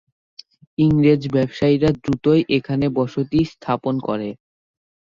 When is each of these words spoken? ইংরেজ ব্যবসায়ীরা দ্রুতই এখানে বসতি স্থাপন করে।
ইংরেজ 0.77 1.21
ব্যবসায়ীরা 1.35 1.89
দ্রুতই 1.97 2.41
এখানে 2.57 2.85
বসতি 2.97 3.39
স্থাপন 3.51 3.95
করে। 4.07 4.29